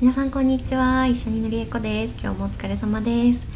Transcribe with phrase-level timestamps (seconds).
[0.00, 1.06] 皆さんこんにちは。
[1.06, 2.16] 一緒にのりえこです。
[2.20, 3.46] 今日もお疲れ様です。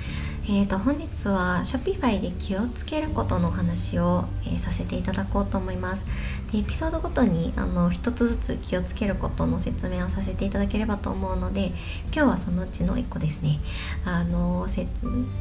[0.44, 6.04] えーと本日は Shopify で気をつけることのお話を、えー、させていただこうと思います。
[6.52, 11.72] でエピソードごとにあの一つずつ気をつけることの説明をさせていただければと思うので
[12.14, 13.58] 今日はそのうちの1個ですね。
[14.04, 14.68] あの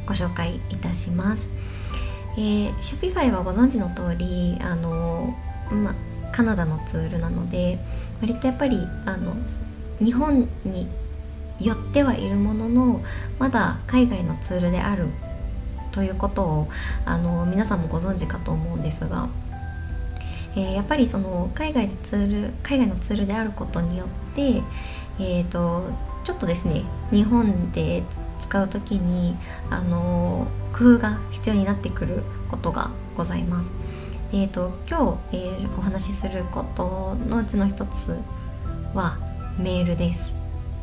[0.06, 1.48] ご紹介いたします。
[2.36, 5.36] えー、Shopify はご存知の通りあの、
[5.70, 5.94] ま、
[6.36, 7.78] カナダのツールなので
[8.20, 9.34] 割とやっぱりあの
[10.04, 10.86] 日本に
[11.58, 13.02] 寄ってはいるものの
[13.38, 15.06] まだ海外のツールである
[15.92, 16.68] ということを
[17.06, 19.30] あの皆さんもご存知かと思うんですが、
[20.54, 24.62] えー、やっぱりその海外でツール海外のツールであることによって、
[25.18, 25.84] えーと、
[26.24, 28.02] ちょっとですね日本で
[28.40, 29.34] 使う時に
[29.70, 33.85] あの工夫が必要になってくることがございます。
[34.32, 38.18] えーと、今日、えー、お話しすることのうちの一つ
[38.92, 39.16] は
[39.58, 40.20] メールです。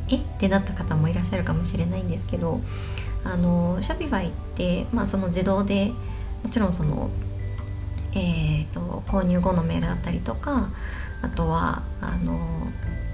[0.07, 0.15] え？
[0.15, 2.61] ってなった方もいらっしゃるかもしれないんですけど
[3.23, 5.91] あの Shopify って、まあ、その自動で
[6.43, 7.09] もちろんその、
[8.13, 10.69] えーと、購入後のメールだったりとか
[11.21, 12.39] あとはあの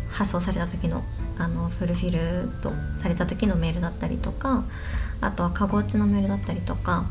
[0.09, 1.03] 発送された時の
[1.37, 4.65] あのフルフィルとされた時のメールだったりとか
[5.21, 7.05] あとはカゴ落ちのメールだったりとか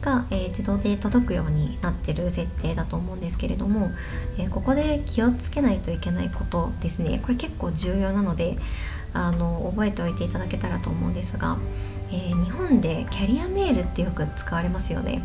[0.00, 3.90] が、えー、自動で届くようになってる設定だと思うんですけれども、
[4.38, 7.20] えー、ここで気をつけないといけないことですね。
[7.22, 8.56] これ結構重要なので
[9.12, 11.58] あの覚えておいていただけたらと思うんですが、
[12.10, 15.22] えー、日本でキャリアメールってよく使われますよね。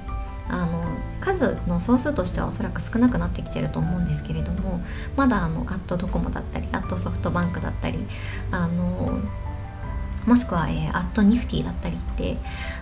[0.49, 0.83] あの
[1.21, 4.81] 数の総数としてはおそらく少なくなってきてると思うんですけれども
[5.15, 7.97] まだあのアットドコモだったりアットソフトバンクだったり
[8.51, 9.19] あの
[10.25, 12.37] もしくは、えー、アットニフティだったりって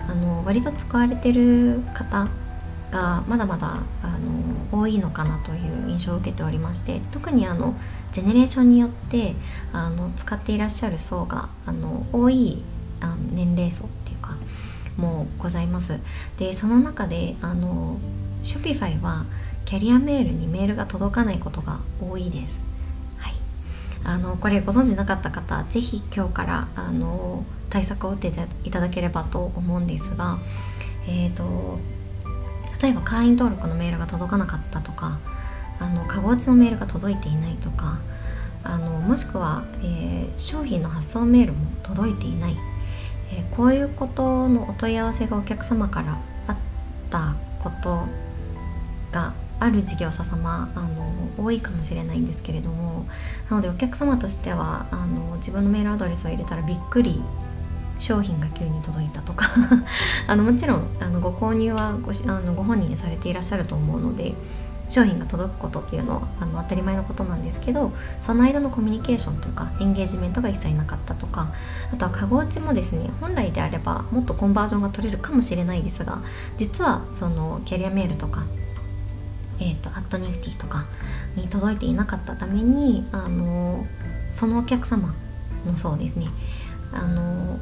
[0.07, 2.27] あの割と使われてる方
[2.91, 4.17] がまだまだあ
[4.71, 7.73] の多いのかなという印象を受けておりまして特にあの
[8.11, 9.33] ジェネレーションによって
[9.71, 12.61] あの使っていらっしゃる層があの多い
[12.99, 14.35] あの年齢層っていうか
[14.97, 15.99] もございます。
[16.37, 17.97] でその中であの
[18.43, 19.25] Shopify は
[19.65, 22.70] キャリアメールにメールが届かないことが多いです。
[24.03, 28.31] あのこれご存知なかった方是非今日からあの対策を打って
[28.63, 30.39] いただければと思うんですが、
[31.07, 31.79] えーと、
[32.81, 35.19] 例えば会員登録のメールが届かなかったとか
[35.79, 37.97] あのカゴ落ちのメールが届いていないとか
[38.63, 42.55] あのもしくは、えー、商品の発送メールも届いていない、
[43.33, 46.57] えー、こういうことのお問い合わせがお客様からあっ
[47.09, 48.05] たこと
[49.61, 53.05] ある事業者様あの多いかもしれないんですけれども
[53.49, 57.21] なのでお客様としてはあの自分のメールアドレスを入れたらびっくり
[57.99, 59.47] 商品が急に届いたとか
[60.27, 64.33] あのもちろんあのご購入はごあのご本人でされていらっしゃると思うので
[64.89, 71.53] 商品が届くことっていうのはあの当たり前のことなんですけどその間のコミュニケーションとかエンゲージメントが一切なかったとか
[71.93, 76.23] あとはカゴ落ちもですね本来であればもっとコンバージョンが取れるかもしれないですが
[76.57, 78.43] 実はそのキャリアメールとか
[79.61, 80.85] えーと、アットニフティとか
[81.35, 83.85] に届いていなかったためにあの
[84.31, 85.13] そのお客様
[85.65, 86.27] のそうですね
[86.91, 87.59] あの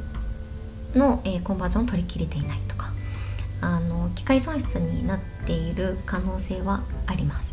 [0.94, 2.90] の、えー、コンバージョンを取り切れていないとか
[3.60, 7.50] あの機械損失になっている可能性はあります。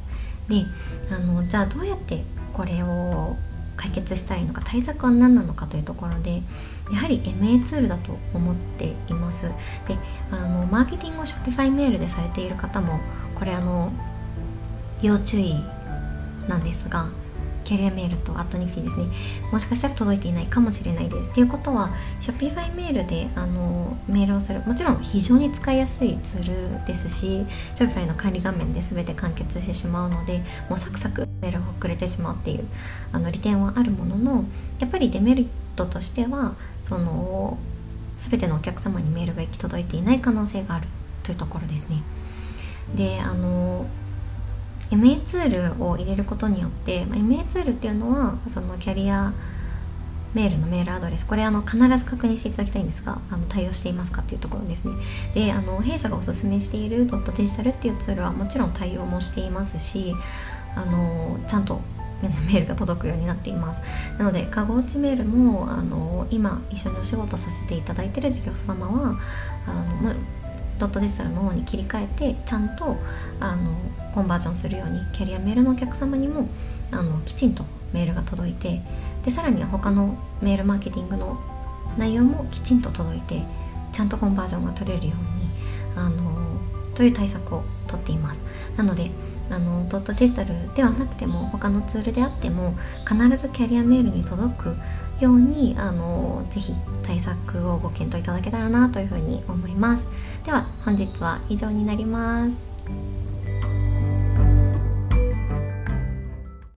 [0.47, 0.63] で
[1.11, 3.35] あのじゃあどうやってこれを
[3.75, 6.41] 解決したいのか対策は何なのかというところで
[6.91, 9.43] やはり MA ツールだと思っています。
[9.87, 9.97] で
[10.31, 12.99] あのマーケティングを Shopify メールでされている方も
[13.35, 13.91] これあの
[15.01, 15.55] 要注意
[16.47, 17.07] なんですが
[17.67, 19.07] キャリアメールとアットニフィですね。
[19.51, 21.31] もしかしたら届いていないかもしれないです。
[21.31, 21.89] っていうことは
[22.21, 32.65] Shopify メールであのメールをするもちろん非常に使いやすいツールですし Shopify の管理画面で全て完結してしまうのでもうサクサクメールが遅れてしまうっていう
[33.11, 34.45] あの利点はあるものの
[34.79, 37.57] やっぱりデメリットとしてはその
[38.17, 40.87] 全てのお客様にメールが行き届いていない可能性がある
[41.23, 42.01] というところですね。
[42.95, 43.85] であの
[44.91, 49.33] MA ツールを入れることによって、まあ、MA ツールっていうのはそのキャリア
[50.33, 54.93] メールのメールアドレスこれあの必ず確認していただきたいんですがあの対応していますかっていうところですね。
[55.33, 60.13] であの弊社がおすすめしているドットデジタルっていうツールはもちろん対応もしていますし
[60.75, 61.81] あのちゃんと
[62.21, 63.81] メールが届くようになっています。
[64.17, 69.19] なのでカゴ落ちメールもあの今一緒にお仕事させていただいてる事業者様は
[69.65, 70.13] あの
[70.79, 72.97] ドットデジタルの方に切り替えてちゃんと
[73.39, 73.71] あの
[74.13, 76.47] コンバージョンするようにキャリアメールのお客様にも
[76.91, 77.63] あのきちんと
[77.93, 78.81] メールが届いて
[79.25, 81.37] でさらには他のメールマーケティングの
[81.97, 83.43] 内容もきちんと届いて
[83.91, 85.49] ちゃんとコンバージョンが取れるように
[85.95, 86.37] あの
[86.95, 88.41] という対策をとっています。
[88.75, 89.11] なので
[89.49, 92.75] あのドットデジタルではなくても他のツールであっても
[93.07, 94.75] 必ずキャリアメールに届く
[95.19, 96.73] ようにあのぜひ
[97.03, 100.07] 対策をご検討いただけたらなというふうに思います。
[100.45, 103.26] では本日は以上になります。